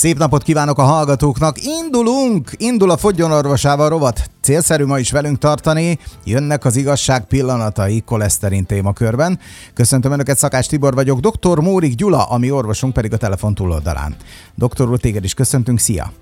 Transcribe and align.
Szép 0.00 0.18
napot 0.18 0.42
kívánok 0.42 0.78
a 0.78 0.82
hallgatóknak! 0.82 1.56
Indulunk! 1.64 2.50
Indul 2.56 2.90
a 2.90 2.96
Fogjon 2.96 3.32
Orvosával 3.32 3.88
rovat. 3.88 4.30
Célszerű 4.40 4.84
ma 4.84 4.98
is 4.98 5.10
velünk 5.10 5.38
tartani. 5.38 5.98
Jönnek 6.24 6.64
az 6.64 6.76
igazság 6.76 7.24
pillanatai 7.24 8.00
koleszterin 8.00 8.66
témakörben. 8.66 9.38
Köszöntöm 9.74 10.12
Önöket, 10.12 10.38
Szakás 10.38 10.66
Tibor 10.66 10.94
vagyok, 10.94 11.20
dr. 11.20 11.58
Mórik 11.58 11.94
Gyula, 11.94 12.24
ami 12.24 12.50
orvosunk 12.50 12.92
pedig 12.92 13.12
a 13.12 13.16
telefon 13.16 13.54
túloldalán. 13.54 14.16
Doktor 14.54 14.90
úr, 14.90 14.98
téged 14.98 15.24
is 15.24 15.34
köszöntünk, 15.34 15.78
szia! 15.78 16.12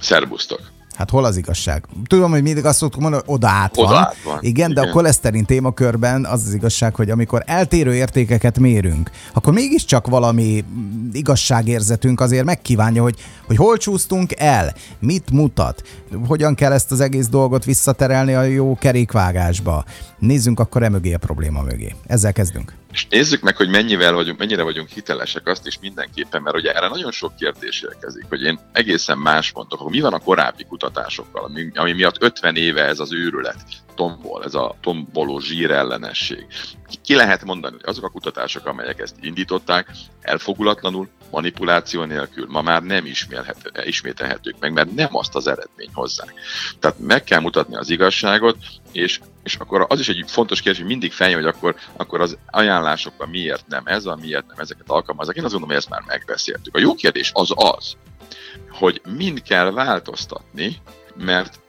Szerbusztok! 0.00 0.60
Hát 0.94 1.10
hol 1.10 1.24
az 1.24 1.36
igazság? 1.36 1.84
Tudom, 2.06 2.30
hogy 2.30 2.42
mindig 2.42 2.64
azt 2.64 2.78
szoktuk 2.78 3.00
mondani, 3.00 3.22
hogy 3.26 3.34
oda 3.34 3.48
át 3.48 3.76
van. 3.76 3.86
Oda 3.86 3.98
át 3.98 4.16
van. 4.24 4.38
Igen, 4.40 4.64
Igen, 4.64 4.84
de 4.84 4.90
a 4.90 4.92
koleszterin 4.92 5.44
témakörben 5.44 6.24
az 6.24 6.46
az 6.46 6.54
igazság, 6.54 6.94
hogy 6.94 7.10
amikor 7.10 7.42
eltérő 7.46 7.94
értékeket 7.94 8.58
mérünk, 8.58 9.10
akkor 9.32 9.52
mégiscsak 9.52 10.06
valami 10.06 10.64
igazságérzetünk 11.12 12.20
azért 12.20 12.44
megkívánja, 12.44 13.02
hogy, 13.02 13.16
hogy 13.46 13.56
hol 13.56 13.76
csúsztunk 13.76 14.30
el, 14.36 14.74
mit 14.98 15.30
mutat, 15.30 15.82
hogyan 16.26 16.54
kell 16.54 16.72
ezt 16.72 16.92
az 16.92 17.00
egész 17.00 17.28
dolgot 17.28 17.64
visszaterelni 17.64 18.34
a 18.34 18.42
jó 18.42 18.76
kerékvágásba. 18.80 19.84
Nézzünk 20.18 20.60
akkor 20.60 20.82
e 20.82 20.88
mögé 20.88 21.12
a 21.12 21.18
probléma 21.18 21.62
mögé. 21.62 21.94
Ezzel 22.06 22.32
kezdünk. 22.32 22.72
És 22.92 23.06
nézzük 23.10 23.42
meg, 23.42 23.56
hogy 23.56 23.68
mennyivel 23.68 24.12
vagyunk, 24.12 24.38
mennyire 24.38 24.62
vagyunk 24.62 24.88
hitelesek, 24.88 25.46
azt 25.46 25.66
is 25.66 25.78
mindenképpen, 25.80 26.42
mert 26.42 26.56
ugye 26.56 26.72
erre 26.72 26.88
nagyon 26.88 27.10
sok 27.10 27.36
kérdés 27.36 27.82
érkezik, 27.82 28.24
hogy 28.28 28.42
én 28.42 28.58
egészen 28.72 29.18
más 29.18 29.52
mondok, 29.52 29.80
hogy 29.80 29.90
mi 29.90 30.00
van 30.00 30.12
a 30.12 30.18
korábbi 30.18 30.64
kutatásokkal, 30.84 31.44
ami, 31.44 31.70
ami 31.74 31.92
miatt 31.92 32.22
50 32.22 32.56
éve 32.56 32.84
ez 32.84 33.00
az 33.00 33.12
őrület 33.12 33.56
tombol, 33.94 34.44
ez 34.44 34.54
a 34.54 34.74
tomboló 34.80 35.40
zsírellenesség. 35.40 36.46
Ki 37.02 37.14
lehet 37.14 37.44
mondani, 37.44 37.74
hogy 37.74 37.88
azok 37.88 38.04
a 38.04 38.08
kutatások, 38.08 38.66
amelyek 38.66 39.00
ezt 39.00 39.16
indították, 39.20 39.90
elfogulatlanul, 40.20 41.08
manipuláció 41.34 42.04
nélkül 42.04 42.46
ma 42.48 42.62
már 42.62 42.82
nem 42.82 43.06
ismételhetők 43.84 44.58
meg, 44.60 44.72
mert 44.72 44.94
nem 44.94 45.08
azt 45.16 45.34
az 45.34 45.46
eredmény 45.46 45.90
hozzák. 45.92 46.34
Tehát 46.78 46.98
meg 46.98 47.24
kell 47.24 47.40
mutatni 47.40 47.76
az 47.76 47.90
igazságot, 47.90 48.56
és, 48.92 49.20
és 49.42 49.54
akkor 49.54 49.86
az 49.88 50.00
is 50.00 50.08
egy 50.08 50.24
fontos 50.26 50.60
kérdés, 50.60 50.80
hogy 50.80 50.90
mindig 50.90 51.12
feljön, 51.12 51.42
hogy 51.42 51.52
akkor, 51.54 51.74
akkor 51.96 52.20
az 52.20 52.38
ajánlásokban 52.50 53.28
miért 53.28 53.66
nem 53.66 53.82
ez, 53.86 54.06
a 54.06 54.18
miért 54.20 54.46
nem 54.46 54.58
ezeket 54.58 54.90
alkalmazok. 54.90 55.36
Én 55.36 55.44
azt 55.44 55.52
gondolom, 55.52 55.76
hogy 55.76 55.84
ezt 55.84 55.90
már 55.90 56.02
megbeszéltük. 56.06 56.74
A 56.74 56.80
jó 56.80 56.94
kérdés 56.94 57.30
az 57.34 57.52
az, 57.54 57.96
hogy 58.70 59.00
mind 59.16 59.42
kell 59.42 59.70
változtatni, 59.70 60.76
mert 61.16 61.60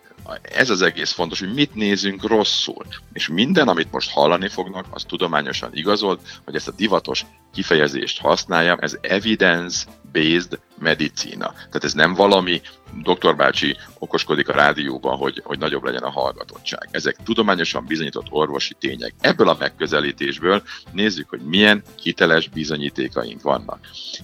ez 0.42 0.70
az 0.70 0.82
egész 0.82 1.12
fontos, 1.12 1.40
hogy 1.40 1.54
mit 1.54 1.76
nézünk 1.76 2.28
rosszul. 2.28 2.86
És 3.14 3.28
minden, 3.28 3.68
amit 3.68 3.92
most 3.92 4.12
hallani 4.12 4.48
fognak, 4.48 4.86
az 4.90 5.04
tudományosan 5.04 5.70
igazolt, 5.74 6.22
hogy 6.46 6.56
ezt 6.56 6.68
a 6.68 6.72
divatos 6.72 7.26
kifejezést 7.54 8.20
használjam, 8.20 8.78
ez 8.82 8.98
evidence-based 9.02 10.60
medicina. 10.80 11.52
Tehát 11.54 11.84
ez 11.84 11.94
nem 11.94 12.14
valami, 12.14 12.62
doktor 13.04 13.36
bácsi 13.36 13.78
okoskodik 14.00 14.50
a 14.50 14.54
rádióban, 14.54 15.18
hogy, 15.18 15.42
hogy 15.44 15.60
nagyobb 15.60 15.84
legyen 15.84 16.04
a 16.04 16.12
hallgatottság. 16.12 16.88
Ezek 16.92 17.16
tudományosan 17.24 17.86
bizonyított 17.86 18.28
orvosi 18.30 18.74
tények. 18.80 19.14
Ebből 19.20 19.50
a 19.50 19.56
megközelítésből 19.60 20.64
nézzük, 20.92 21.30
hogy 21.30 21.42
milyen 21.42 21.84
hiteles 22.02 22.48
bizonyítékaink 22.48 23.42
vannak. 23.42 23.80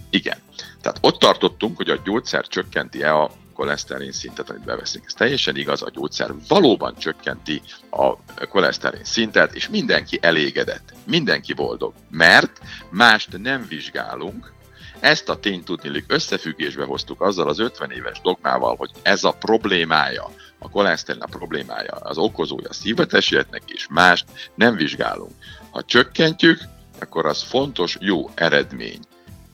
Igen. 0.09 0.37
Tehát 0.81 0.97
ott 1.01 1.19
tartottunk, 1.19 1.77
hogy 1.77 1.89
a 1.89 2.01
gyógyszer 2.03 2.47
csökkenti-e 2.47 3.15
a 3.15 3.31
koleszterin 3.61 4.11
szintet, 4.11 4.49
amit 4.49 4.63
beveszünk. 4.63 5.05
Ez 5.07 5.13
teljesen 5.13 5.55
igaz, 5.55 5.81
a 5.81 5.89
gyógyszer 5.89 6.33
valóban 6.47 6.95
csökkenti 6.95 7.61
a 7.89 8.15
koleszterin 8.47 9.03
szintet, 9.03 9.53
és 9.53 9.69
mindenki 9.69 10.19
elégedett, 10.21 10.93
mindenki 11.05 11.53
boldog, 11.53 11.93
mert 12.09 12.59
mást 12.89 13.37
nem 13.37 13.65
vizsgálunk, 13.69 14.53
ezt 14.99 15.29
a 15.29 15.39
tényt 15.39 15.65
tudnilik 15.65 16.05
összefüggésbe 16.07 16.85
hoztuk 16.85 17.21
azzal 17.21 17.47
az 17.47 17.59
50 17.59 17.91
éves 17.91 18.21
dogmával, 18.21 18.75
hogy 18.75 18.89
ez 19.01 19.23
a 19.23 19.31
problémája, 19.31 20.31
a 20.59 20.69
koleszterin 20.69 21.21
a 21.21 21.25
problémája, 21.25 21.93
az 21.93 22.17
okozója 22.17 22.69
a 22.69 22.73
szívbetegségeknek, 22.73 23.61
és 23.65 23.87
mást 23.89 24.25
nem 24.55 24.75
vizsgálunk. 24.75 25.31
Ha 25.71 25.83
csökkentjük, 25.83 26.59
akkor 26.99 27.25
az 27.25 27.41
fontos, 27.41 27.97
jó 27.99 28.29
eredmény. 28.35 28.99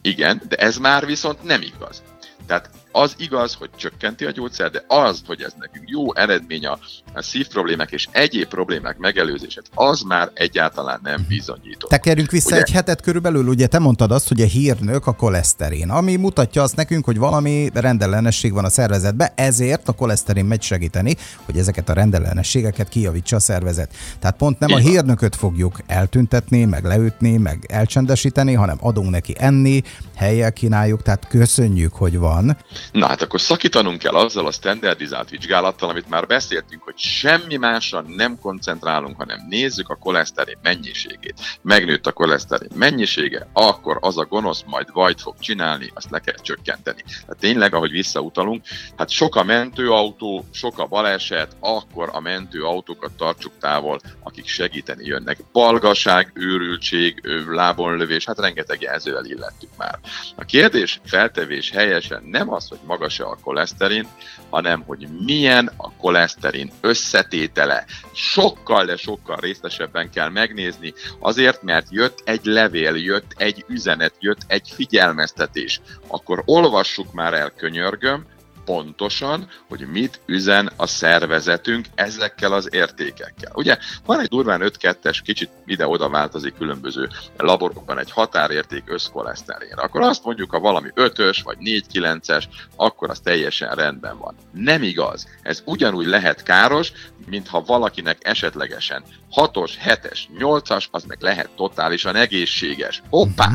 Igen, 0.01 0.41
de 0.47 0.55
ez 0.55 0.77
már 0.77 1.05
viszont 1.05 1.43
nem 1.43 1.61
igaz. 1.61 2.03
Tehát 2.45 2.69
az 3.01 3.13
igaz, 3.17 3.53
hogy 3.53 3.69
csökkenti 3.75 4.25
a 4.25 4.31
gyógyszer, 4.31 4.71
de 4.71 4.83
az, 4.87 5.21
hogy 5.25 5.41
ez 5.41 5.53
nekünk 5.59 5.89
jó 5.89 6.15
eredmény 6.15 6.65
a, 6.65 6.79
a 7.13 7.21
szívproblémák 7.21 7.91
és 7.91 8.07
egyéb 8.11 8.47
problémák 8.47 8.97
megelőzését, 8.97 9.69
az 9.73 10.01
már 10.01 10.31
egyáltalán 10.33 10.99
nem 11.03 11.25
bizonyított. 11.27 11.89
Tekerjünk 11.89 12.31
vissza 12.31 12.47
ugye? 12.47 12.59
egy 12.59 12.71
hetet 12.71 13.01
körülbelül, 13.01 13.47
ugye 13.47 13.67
te 13.67 13.79
mondtad 13.79 14.11
azt, 14.11 14.27
hogy 14.27 14.41
a 14.41 14.45
hírnök 14.45 15.07
a 15.07 15.13
koleszterin, 15.13 15.89
ami 15.89 16.15
mutatja 16.15 16.61
azt 16.61 16.75
nekünk, 16.75 17.05
hogy 17.05 17.17
valami 17.17 17.69
rendellenesség 17.73 18.53
van 18.53 18.65
a 18.65 18.69
szervezetben, 18.69 19.29
ezért 19.35 19.87
a 19.87 19.93
koleszterin 19.93 20.45
megy 20.45 20.61
segíteni, 20.61 21.15
hogy 21.45 21.57
ezeket 21.57 21.89
a 21.89 21.93
rendellenességeket 21.93 22.89
kijavítsa 22.89 23.35
a 23.35 23.39
szervezet. 23.39 23.93
Tehát 24.19 24.37
pont 24.37 24.59
nem 24.59 24.69
Igen. 24.69 24.81
a 24.81 24.87
hírnököt 24.87 25.35
fogjuk 25.35 25.79
eltüntetni, 25.87 26.65
meg 26.65 26.83
leütni, 26.83 27.37
meg 27.37 27.65
elcsendesíteni, 27.69 28.53
hanem 28.53 28.77
adunk 28.79 29.09
neki 29.09 29.35
enni, 29.37 29.81
helyel 30.15 30.53
kínáljuk, 30.53 31.01
tehát 31.01 31.27
köszönjük, 31.27 31.93
hogy 31.93 32.17
van. 32.17 32.57
Na 32.91 33.07
hát 33.07 33.21
akkor 33.21 33.41
szakítanunk 33.41 33.99
kell 33.99 34.13
azzal 34.13 34.45
a 34.45 34.51
standardizált 34.51 35.29
vizsgálattal, 35.29 35.89
amit 35.89 36.09
már 36.09 36.27
beszéltünk, 36.27 36.83
hogy 36.83 36.97
semmi 36.97 37.55
másra 37.55 38.01
nem 38.01 38.39
koncentrálunk, 38.39 39.17
hanem 39.17 39.45
nézzük 39.49 39.89
a 39.89 39.95
koleszterin 39.95 40.57
mennyiségét. 40.61 41.35
Megnőtt 41.61 42.07
a 42.07 42.11
koleszterin 42.11 42.69
mennyisége, 42.75 43.47
akkor 43.53 43.97
az 44.01 44.17
a 44.17 44.25
gonosz 44.25 44.63
majd 44.65 44.91
vajt 44.91 45.21
fog 45.21 45.35
csinálni, 45.39 45.91
azt 45.93 46.09
le 46.09 46.19
kell 46.19 46.35
csökkenteni. 46.41 47.01
Tehát 47.01 47.37
tényleg, 47.39 47.73
ahogy 47.73 47.91
visszautalunk, 47.91 48.65
hát 48.97 49.09
sok 49.09 49.35
a 49.35 49.43
mentőautó, 49.43 50.45
sok 50.51 50.79
a 50.79 50.85
baleset, 50.85 51.55
akkor 51.59 52.09
a 52.13 52.19
mentőautókat 52.19 53.11
tartsuk 53.11 53.53
távol, 53.59 53.99
akik 54.23 54.47
segíteni 54.47 55.05
jönnek. 55.05 55.39
Balgaság, 55.51 56.31
őrültség, 56.33 57.21
lábonlövés, 57.47 58.25
hát 58.25 58.39
rengeteg 58.39 58.81
jelzővel 58.81 59.25
illettük 59.25 59.69
már. 59.77 59.99
A 60.35 60.45
kérdés 60.45 60.99
feltevés 61.05 61.71
helyesen 61.71 62.23
nem 62.23 62.53
az, 62.53 62.66
hogy 62.69 62.79
magas-e 62.85 63.25
a 63.25 63.37
koleszterin, 63.41 64.07
hanem 64.49 64.83
hogy 64.85 65.07
milyen 65.25 65.71
a 65.77 65.91
koleszterin 65.91 66.71
összetétele. 66.81 67.85
Sokkal, 68.13 68.85
de 68.85 68.95
sokkal 68.95 69.35
részletesebben 69.35 70.09
kell 70.09 70.29
megnézni, 70.29 70.93
azért, 71.19 71.63
mert 71.63 71.87
jött 71.89 72.21
egy 72.25 72.45
levél, 72.45 72.95
jött 72.95 73.33
egy 73.35 73.65
üzenet, 73.67 74.13
jött 74.19 74.41
egy 74.47 74.71
figyelmeztetés. 74.75 75.81
Akkor 76.07 76.41
olvassuk 76.45 77.13
már 77.13 77.33
el, 77.33 77.49
könyörgöm, 77.49 78.25
pontosan, 78.67 79.49
hogy 79.67 79.87
mit 79.91 80.19
üzen 80.25 80.71
a 80.75 80.87
szervezetünk 80.87 81.85
ezekkel 81.95 82.53
az 82.53 82.69
értékekkel. 82.71 83.51
Ugye 83.55 83.77
van 84.05 84.19
egy 84.19 84.27
durván 84.27 84.61
5-2-es, 84.63 85.19
kicsit 85.23 85.49
ide-oda 85.65 86.09
változik 86.09 86.55
különböző 86.57 87.09
laborokban 87.37 87.99
egy 87.99 88.11
határérték 88.11 88.83
összkoleszterinre. 88.85 89.81
Akkor 89.81 90.01
azt 90.01 90.23
mondjuk, 90.23 90.51
ha 90.51 90.59
valami 90.59 90.89
5-ös 90.95 91.39
vagy 91.43 91.57
4-9-es, 91.63 92.43
akkor 92.75 93.09
az 93.09 93.19
teljesen 93.19 93.75
rendben 93.75 94.17
van. 94.17 94.35
Nem 94.51 94.83
igaz. 94.83 95.27
Ez 95.41 95.61
ugyanúgy 95.65 96.05
lehet 96.05 96.43
káros, 96.43 96.91
mintha 97.25 97.61
valakinek 97.61 98.17
esetlegesen 98.27 99.03
6-os, 99.35 99.71
7-es, 99.85 100.19
8-as, 100.39 100.85
az 100.91 101.03
meg 101.03 101.17
lehet 101.21 101.49
totálisan 101.55 102.15
egészséges. 102.15 103.01
Hoppá! 103.09 103.49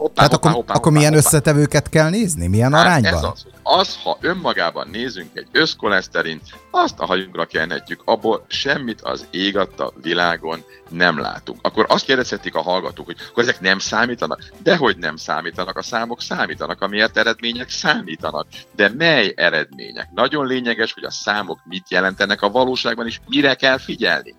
Hoppá, 0.00 0.22
hoppá, 0.22 0.36
akkor, 0.36 0.50
hoppá, 0.50 0.74
akkor 0.74 0.84
hoppá, 0.84 0.96
milyen 0.96 1.12
hoppá. 1.12 1.26
összetevőket 1.26 1.88
kell 1.88 2.10
nézni? 2.10 2.46
Milyen 2.46 2.72
hát 2.72 2.84
arányban? 2.84 3.14
Ez 3.14 3.22
az, 3.22 3.46
az, 3.62 3.98
ha 4.02 4.18
önmagában 4.20 4.88
nézünk 4.88 5.30
egy 5.32 5.46
összkoleszterint, 5.52 6.42
azt 6.70 7.00
a 7.00 7.06
hajunkra 7.06 7.44
kenhetjük, 7.44 8.02
abból 8.04 8.44
semmit 8.48 9.00
az 9.00 9.26
ég 9.30 9.56
a 9.56 9.68
világon 10.02 10.64
nem 10.88 11.18
látunk. 11.18 11.58
Akkor 11.62 11.86
azt 11.88 12.04
kérdezhetik 12.04 12.54
a 12.54 12.62
hallgatók, 12.62 13.06
hogy 13.06 13.16
akkor 13.28 13.42
ezek 13.42 13.60
nem 13.60 13.78
számítanak? 13.78 14.44
Dehogy 14.62 14.96
nem 14.96 15.16
számítanak, 15.16 15.76
a 15.76 15.82
számok 15.82 16.20
számítanak, 16.20 16.82
amiért 16.82 17.16
eredmények 17.16 17.68
számítanak. 17.68 18.46
De 18.76 18.88
mely 18.96 19.32
eredmények? 19.36 20.08
Nagyon 20.14 20.46
lényeges, 20.46 20.92
hogy 20.92 21.04
a 21.04 21.10
számok 21.10 21.60
mit 21.64 21.90
jelentenek 21.90 22.42
a 22.42 22.50
valóságban, 22.50 23.06
és 23.06 23.20
mire 23.28 23.54
kell 23.54 23.78
figyelni. 23.78 24.34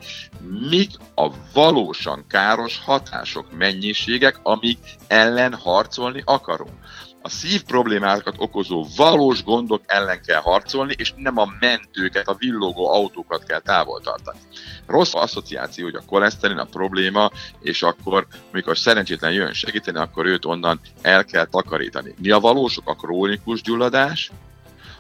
Mik 0.70 0.92
a 1.16 1.28
valósan 1.54 2.26
káros 2.28 2.82
hatások, 2.86 3.58
mennyiségek, 3.58 4.40
amik 4.44 4.80
ellen 5.08 5.51
harcolni 5.54 6.22
akarunk 6.26 6.80
a 7.22 7.30
szív 7.30 7.64
problémákat 7.64 8.36
okozó 8.38 8.86
valós 8.96 9.44
gondok 9.44 9.82
ellen 9.86 10.22
kell 10.22 10.42
harcolni, 10.42 10.94
és 10.98 11.14
nem 11.16 11.38
a 11.38 11.48
mentőket, 11.60 12.28
a 12.28 12.36
villogó 12.36 12.88
autókat 12.88 13.44
kell 13.44 13.60
távol 13.60 14.02
tartani. 14.02 14.40
Rossz 14.88 15.14
asszociáció, 15.14 15.84
hogy 15.84 15.96
a 15.96 16.06
koleszterin 16.06 16.58
a 16.58 16.66
probléma, 16.66 17.32
és 17.60 17.84
akkor, 17.84 18.28
amikor 18.52 18.78
szerencsétlen 18.78 19.32
jön 19.32 19.54
segíteni, 19.54 19.98
akkor 19.98 20.26
őt 20.26 20.46
onnan 20.46 20.80
el 21.02 21.26
kell 21.26 21.46
takarítani. 21.46 22.14
Mi 22.22 22.30
a 22.30 22.40
valósok? 22.40 22.90
A 22.90 22.96
krónikus 22.96 23.62
gyulladás, 23.62 24.32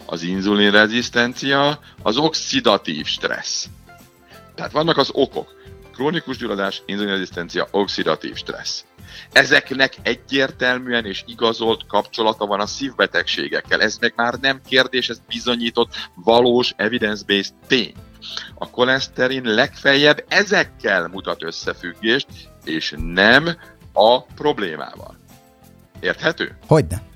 az 0.06 0.21
inzulinrezisztencia, 0.21 1.80
az 2.01 2.18
oxidatív 2.18 3.06
stressz. 3.06 3.65
Tehát 4.56 4.71
vannak 4.71 4.98
az 4.98 5.09
okok. 5.13 5.59
Krónikus 5.94 6.38
gyulladás, 6.38 6.81
inzulinrezisztencia, 6.86 7.68
oxidatív 7.71 8.36
stressz. 8.36 8.86
Ezeknek 9.31 9.94
egyértelműen 10.01 11.06
és 11.06 11.24
igazolt 11.27 11.86
kapcsolata 11.88 12.45
van 12.45 12.59
a 12.59 12.65
szívbetegségekkel. 12.65 13.81
Ez 13.81 13.98
meg 13.98 14.13
már 14.15 14.33
nem 14.33 14.62
kérdés, 14.68 15.09
ez 15.09 15.21
bizonyított 15.27 16.09
valós 16.15 16.74
evidence-based 16.75 17.53
tény. 17.68 17.94
A 18.56 18.69
koleszterin 18.69 19.44
legfeljebb 19.44 20.25
ezekkel 20.27 21.07
mutat 21.07 21.44
összefüggést, 21.44 22.27
és 22.65 22.95
nem 22.98 23.50
a 23.94 24.21
problémával. 24.21 25.18
Érthető? 26.00 26.57
Hogyne. 26.68 27.09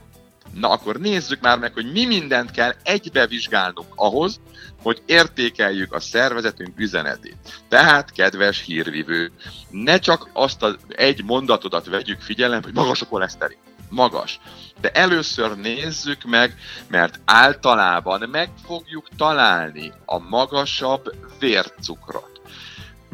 Na 0.55 0.69
akkor 0.69 0.95
nézzük 0.99 1.41
már 1.41 1.59
meg, 1.59 1.73
hogy 1.73 1.91
mi 1.91 2.05
mindent 2.05 2.51
kell 2.51 2.73
egybe 2.83 3.27
vizsgálnunk 3.27 3.87
ahhoz, 3.95 4.39
hogy 4.81 5.01
értékeljük 5.05 5.93
a 5.93 5.99
szervezetünk 5.99 6.79
üzenetét. 6.79 7.37
Tehát, 7.69 8.11
kedves 8.11 8.61
hírvivő, 8.61 9.31
ne 9.69 9.99
csak 9.99 10.29
azt 10.33 10.63
az 10.63 10.75
egy 10.89 11.23
mondatodat 11.23 11.85
vegyük 11.85 12.21
figyelembe, 12.21 12.65
hogy 12.65 12.75
magas 12.75 13.01
a 13.01 13.07
koleszterin. 13.07 13.57
Magas. 13.89 14.39
De 14.81 14.91
először 14.91 15.57
nézzük 15.57 16.23
meg, 16.23 16.55
mert 16.87 17.19
általában 17.25 18.29
meg 18.31 18.49
fogjuk 18.65 19.07
találni 19.17 19.93
a 20.05 20.17
magasabb 20.17 21.15
vércukrot 21.39 22.24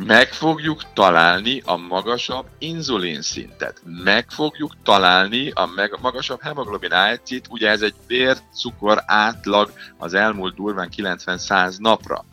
meg 0.05 0.33
fogjuk 0.33 0.93
találni 0.93 1.61
a 1.65 1.75
magasabb 1.75 2.45
inzulin 2.59 3.21
szintet, 3.21 3.81
meg 4.03 4.25
fogjuk 4.29 4.75
találni 4.83 5.49
a 5.49 5.69
magasabb 6.01 6.41
hemoglobin 6.41 6.89
A1-t, 6.93 7.49
ugye 7.49 7.69
ez 7.69 7.81
egy 7.81 7.93
vércukor 8.07 9.03
átlag 9.05 9.73
az 9.97 10.13
elmúlt 10.13 10.55
durván 10.55 10.89
90-100 10.97 11.77
napra. 11.77 12.25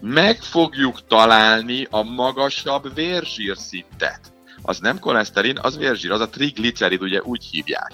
Meg 0.00 0.42
fogjuk 0.42 1.06
találni 1.06 1.86
a 1.90 2.02
magasabb 2.02 2.94
vérzsír 2.94 3.56
szintet. 3.56 4.20
Az 4.62 4.78
nem 4.78 4.98
koleszterin, 4.98 5.58
az 5.58 5.76
vérzsír, 5.76 6.10
az 6.10 6.20
a 6.20 6.28
triglicerid, 6.28 7.02
ugye 7.02 7.22
úgy 7.22 7.44
hívják. 7.44 7.92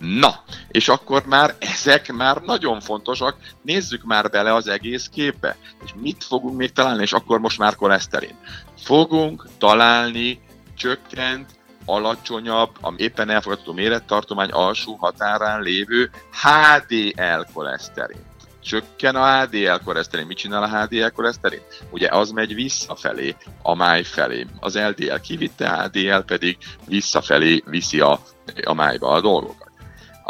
Na, 0.00 0.42
és 0.68 0.88
akkor 0.88 1.26
már 1.26 1.54
ezek 1.58 2.12
már 2.12 2.36
nagyon 2.36 2.80
fontosak, 2.80 3.36
nézzük 3.62 4.02
már 4.02 4.30
bele 4.30 4.54
az 4.54 4.68
egész 4.68 5.08
képbe. 5.12 5.56
És 5.84 5.90
mit 6.00 6.24
fogunk 6.24 6.56
még 6.56 6.72
találni, 6.72 7.02
és 7.02 7.12
akkor 7.12 7.38
most 7.38 7.58
már 7.58 7.74
koleszterin. 7.74 8.34
Fogunk 8.78 9.48
találni 9.58 10.40
csökkent, 10.76 11.50
alacsonyabb, 11.84 12.70
a 12.80 12.92
éppen 12.96 13.30
elfogadható 13.30 13.72
mérettartomány 13.72 14.50
alsó 14.50 14.94
határán 14.94 15.62
lévő 15.62 16.10
HDL 16.42 17.52
koleszterin. 17.52 18.28
Csökken 18.62 19.16
a 19.16 19.40
HDL 19.40 19.84
koleszterin. 19.84 20.26
Mit 20.26 20.36
csinál 20.36 20.62
a 20.62 20.78
HDL 20.78 21.08
koleszterin? 21.08 21.62
Ugye 21.90 22.08
az 22.08 22.30
megy 22.30 22.54
visszafelé, 22.54 23.36
a 23.62 23.74
máj 23.74 24.02
felé. 24.02 24.46
Az 24.60 24.78
LDL 24.78 25.14
kivitte, 25.14 25.82
HDL 25.82 26.18
pedig 26.26 26.56
visszafelé 26.86 27.62
viszi 27.66 28.00
a, 28.00 28.20
a 28.64 28.74
májba 28.74 29.08
a 29.08 29.20
dolgokat. 29.20 29.69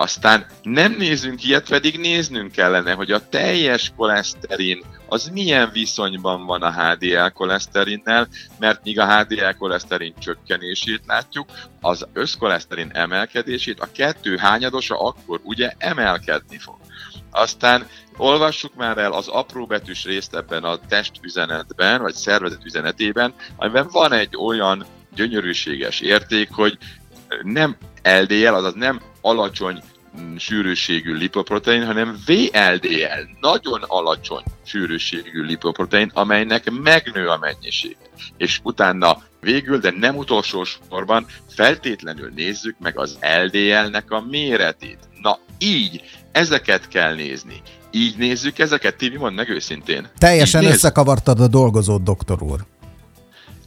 Aztán 0.00 0.46
nem 0.62 0.94
nézünk 0.98 1.44
ilyet, 1.44 1.68
pedig 1.68 1.98
néznünk 1.98 2.52
kellene, 2.52 2.92
hogy 2.92 3.12
a 3.12 3.28
teljes 3.28 3.92
koleszterin 3.96 4.84
az 5.08 5.28
milyen 5.32 5.70
viszonyban 5.72 6.46
van 6.46 6.62
a 6.62 6.72
HDL 6.72 7.26
koleszterinnel, 7.34 8.28
mert 8.58 8.84
míg 8.84 8.98
a 9.00 9.18
HDL 9.18 9.50
koleszterin 9.58 10.14
csökkenését 10.18 11.02
látjuk, 11.06 11.48
az 11.80 12.06
összkoleszterin 12.12 12.90
emelkedését, 12.92 13.80
a 13.80 13.88
kettő 13.92 14.36
hányadosa 14.36 15.00
akkor 15.00 15.40
ugye 15.42 15.72
emelkedni 15.78 16.58
fog. 16.58 16.76
Aztán 17.30 17.86
olvassuk 18.16 18.74
már 18.74 18.98
el 18.98 19.12
az 19.12 19.28
apróbetűs 19.28 20.04
részt 20.04 20.34
ebben 20.34 20.64
a 20.64 20.78
testüzenetben, 20.88 22.00
vagy 22.02 22.14
szervezet 22.14 22.64
üzenetében, 22.64 23.34
amiben 23.56 23.88
van 23.92 24.12
egy 24.12 24.36
olyan 24.36 24.86
gyönyörűséges 25.14 26.00
érték, 26.00 26.48
hogy 26.52 26.78
nem 27.42 27.76
LDL, 28.02 28.54
azaz 28.54 28.74
nem 28.74 29.00
alacsony 29.20 29.82
sűrűségű 30.38 31.14
lipoprotein, 31.14 31.84
hanem 31.84 32.18
VLDL, 32.26 33.28
nagyon 33.40 33.82
alacsony 33.86 34.42
sűrűségű 34.64 35.42
lipoprotein, 35.42 36.10
amelynek 36.14 36.70
megnő 36.70 37.28
a 37.28 37.38
mennyiség. 37.38 37.96
És 38.36 38.60
utána 38.62 39.22
végül, 39.40 39.78
de 39.78 39.92
nem 39.98 40.16
utolsó 40.16 40.64
sorban 40.64 41.26
feltétlenül 41.48 42.32
nézzük 42.34 42.76
meg 42.78 42.98
az 42.98 43.18
LDL-nek 43.44 44.10
a 44.10 44.24
méretét. 44.30 44.98
Na 45.22 45.38
így, 45.58 46.02
ezeket 46.32 46.88
kell 46.88 47.14
nézni. 47.14 47.62
Így 47.90 48.16
nézzük 48.16 48.58
ezeket, 48.58 48.96
Tibi, 48.96 49.16
mondd 49.16 49.34
meg 49.34 49.48
őszintén. 49.48 50.08
Teljesen 50.18 50.64
összekavartad 50.64 51.40
a 51.40 51.48
dolgozót, 51.48 52.02
doktor 52.02 52.42
úr. 52.42 52.60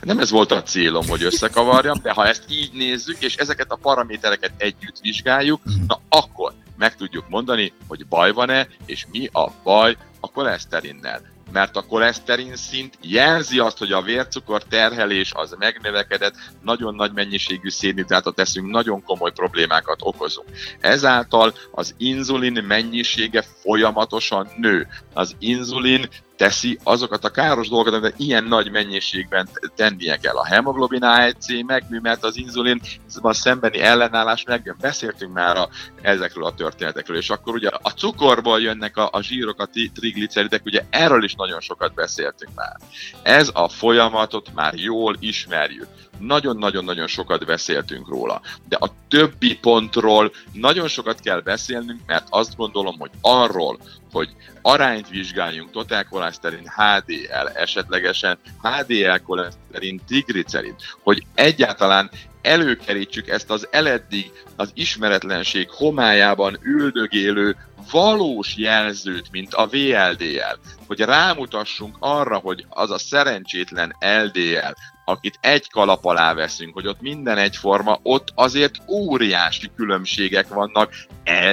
Nem 0.04 0.20
ez 0.20 0.30
volt 0.30 0.52
a 0.52 0.64
célom, 0.64 1.08
hogy 1.08 1.24
összekavarjam, 1.24 2.00
de 2.02 2.12
ha 2.12 2.28
ezt 2.28 2.44
így 2.50 2.72
nézzük, 2.74 3.18
és 3.20 3.36
ezeket 3.36 3.72
a 3.72 3.80
paramétereket 3.82 4.52
együtt 4.58 5.00
vizsgáljuk, 5.02 5.62
mhm. 5.64 5.86
na 5.88 6.00
akkor 6.10 6.54
meg 6.78 6.96
tudjuk 6.96 7.30
mondani, 7.30 7.74
hogy 7.88 8.08
baj 8.08 8.32
van-e, 8.32 8.68
és 8.86 9.06
mi 9.12 9.30
a 9.32 9.52
baj 9.64 9.98
a 10.20 10.32
koleszterinnel 10.32 11.32
mert 11.54 11.76
a 11.76 11.86
koleszterin 11.86 12.56
szint 12.56 12.98
jelzi 13.02 13.60
azt, 13.60 13.78
hogy 13.78 13.92
a 13.92 14.02
vércukor 14.02 14.64
terhelés 14.64 15.32
az 15.36 15.56
megnövekedett, 15.60 16.36
nagyon 16.62 16.96
nagy 16.96 17.12
mennyiségű 17.14 17.70
szénhidrátot 17.70 18.36
teszünk, 18.36 18.72
nagyon 18.72 19.04
komoly 19.04 19.32
problémákat 19.32 20.00
okozunk. 20.02 20.48
Ezáltal 20.80 21.54
az 21.72 21.96
inzulin 21.98 22.64
mennyisége 22.64 23.44
folyamatosan 23.62 24.48
nő. 24.58 24.88
Az 25.14 25.36
inzulin 25.40 26.08
teszi 26.44 26.80
azokat 26.84 27.26
a 27.26 27.30
káros 27.30 27.70
dolgokat, 27.70 27.94
amit 27.94 28.14
ilyen 28.18 28.44
nagy 28.44 28.72
mennyiségben 28.72 29.50
tennie 29.76 30.18
kell. 30.18 30.36
A 30.36 30.46
hemoglobin 30.46 31.02
A1C 31.04 31.66
megnő, 31.66 32.00
mert 32.00 32.24
az 32.24 32.38
inzulin 32.38 32.82
a 33.22 33.34
szembeni 33.34 33.80
ellenállás 33.80 34.44
megjön. 34.44 34.76
Beszéltünk 34.82 35.34
már 35.34 35.58
a, 35.58 35.70
ezekről 36.02 36.46
a 36.46 36.54
történetekről, 36.54 37.18
és 37.18 37.30
akkor 37.30 37.54
ugye 37.54 37.70
a 37.82 37.90
cukorból 37.90 38.62
jönnek 38.62 38.98
a, 38.98 39.10
a 39.12 39.22
zsírok, 39.22 39.60
a 39.62 39.70
trigliceridek, 39.94 40.66
ugye 40.66 40.86
erről 40.90 41.24
is 41.24 41.34
nagyon 41.34 41.60
sokat 41.60 41.94
beszéltünk 41.94 42.52
már. 42.56 42.78
Ez 43.22 43.50
a 43.54 43.68
folyamatot 43.68 44.54
már 44.54 44.74
jól 44.74 45.16
ismerjük 45.20 45.88
nagyon-nagyon-nagyon 46.26 47.08
sokat 47.08 47.46
beszéltünk 47.46 48.08
róla. 48.08 48.42
De 48.70 48.78
a 48.80 48.92
többi 49.08 49.58
pontról 49.58 50.32
nagyon 50.52 50.88
sokat 50.88 51.20
kell 51.20 51.40
beszélnünk, 51.40 52.00
mert 52.06 52.28
azt 52.30 52.56
gondolom, 52.56 53.00
hogy 53.00 53.12
arról, 53.22 53.80
hogy 54.12 54.30
arányt 54.62 55.10
vizsgáljunk 55.10 55.72
totál 55.72 56.08
koleszterin, 56.08 56.72
HDL, 56.76 57.48
esetlegesen 57.54 58.38
HDL 58.62 59.18
koleszterin, 59.26 60.02
triglicerid, 60.08 60.76
hogy 61.04 61.26
egyáltalán 61.36 62.10
előkerítsük 62.42 63.28
ezt 63.28 63.50
az 63.50 63.68
eleddig 63.72 64.32
az 64.56 64.72
ismeretlenség 64.74 65.70
homályában 65.70 66.60
üldögélő 66.62 67.56
valós 67.92 68.58
jelzőt, 68.58 69.32
mint 69.32 69.54
a 69.54 69.68
VLDL, 69.68 70.60
hogy 70.88 71.00
rámutassunk 71.00 71.96
arra, 72.00 72.38
hogy 72.38 72.66
az 72.70 72.92
a 72.92 72.98
szerencsétlen 72.98 73.96
LDL, 74.00 74.74
akit 75.06 75.38
egy 75.42 75.70
kalap 75.70 76.06
alá 76.06 76.34
veszünk, 76.34 76.74
hogy 76.74 76.88
ott 76.88 77.02
minden 77.02 77.38
egyforma, 77.38 78.00
ott 78.04 78.32
azért 78.36 78.76
óriási 78.88 79.72
különbségek 79.76 80.48
vannak 80.48 80.94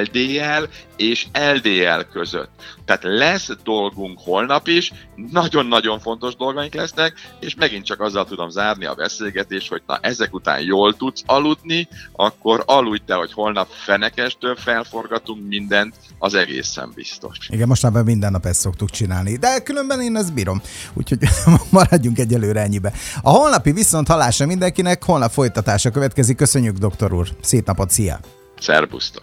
LDL 0.01 0.69
és 0.97 1.27
LDL 1.33 2.01
között. 2.13 2.79
Tehát 2.91 3.19
lesz 3.19 3.51
dolgunk 3.65 4.19
holnap 4.25 4.69
is, 4.69 4.93
nagyon-nagyon 5.31 6.01
fontos 6.01 6.37
dolgaink 6.37 6.75
lesznek, 6.75 7.15
és 7.41 7.55
megint 7.55 7.85
csak 7.85 8.01
azzal 8.01 8.25
tudom 8.25 8.51
zárni 8.51 8.85
a 8.85 8.95
beszélgetést, 8.95 9.69
hogy 9.69 9.83
na 9.87 9.99
ezek 10.03 10.35
után 10.35 10.61
jól 10.61 10.97
tudsz 10.97 11.23
aludni, 11.27 11.89
akkor 12.13 12.63
aludj 12.67 13.03
te, 13.07 13.15
hogy 13.15 13.33
holnap 13.33 13.69
fenekestől 13.71 14.57
felforgatunk 14.57 15.49
mindent, 15.49 15.95
az 16.19 16.35
egészen 16.35 16.93
biztos. 16.95 17.37
Igen, 17.49 17.69
most 17.69 17.91
már 17.91 18.03
minden 18.03 18.33
nap 18.33 18.47
ezt 18.47 18.61
szoktuk 18.61 18.91
csinálni, 18.91 19.37
de 19.37 19.61
különben 19.63 20.01
én 20.01 20.17
ezt 20.17 20.35
bírom, 20.35 20.61
úgyhogy 20.93 21.19
maradjunk 21.71 22.19
egyelőre 22.19 22.61
ennyibe. 22.61 22.93
A 23.23 23.31
holnapi 23.31 23.73
viszont 23.73 24.09
halása 24.09 24.47
mindenkinek, 24.47 25.05
holnap 25.05 25.31
folytatása 25.31 25.91
következik. 25.91 26.37
Köszönjük, 26.37 26.77
doktor 26.77 27.13
úr. 27.13 27.29
Szép 27.41 27.67
napot, 27.67 27.91
szia! 27.91 28.21
Szerbusztok! 28.61 29.19